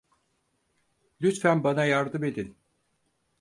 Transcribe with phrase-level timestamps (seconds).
[1.21, 2.57] Lütfen bana yardım edin.